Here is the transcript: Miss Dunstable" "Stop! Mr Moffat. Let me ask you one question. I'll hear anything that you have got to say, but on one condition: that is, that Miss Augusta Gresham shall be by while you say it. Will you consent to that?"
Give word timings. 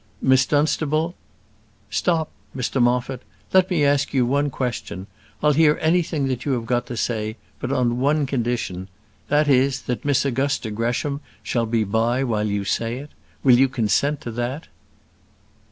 Miss 0.19 0.47
Dunstable" 0.47 1.13
"Stop! 1.91 2.31
Mr 2.57 2.81
Moffat. 2.81 3.21
Let 3.53 3.69
me 3.69 3.85
ask 3.85 4.15
you 4.15 4.25
one 4.25 4.49
question. 4.49 5.05
I'll 5.43 5.53
hear 5.53 5.77
anything 5.79 6.27
that 6.27 6.43
you 6.43 6.53
have 6.53 6.65
got 6.65 6.87
to 6.87 6.97
say, 6.97 7.35
but 7.59 7.71
on 7.71 7.99
one 7.99 8.25
condition: 8.25 8.87
that 9.27 9.47
is, 9.47 9.83
that 9.83 10.03
Miss 10.03 10.25
Augusta 10.25 10.71
Gresham 10.71 11.21
shall 11.43 11.67
be 11.67 11.83
by 11.83 12.23
while 12.23 12.47
you 12.47 12.65
say 12.65 12.97
it. 12.97 13.11
Will 13.43 13.59
you 13.59 13.69
consent 13.69 14.21
to 14.21 14.31
that?" 14.31 14.69